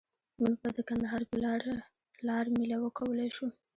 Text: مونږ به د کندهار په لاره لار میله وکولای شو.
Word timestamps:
مونږ 0.39 0.53
به 0.61 0.69
د 0.77 0.79
کندهار 0.89 1.21
په 1.31 1.37
لاره 1.43 1.73
لار 2.27 2.45
میله 2.55 2.77
وکولای 2.81 3.29
شو. 3.35 3.47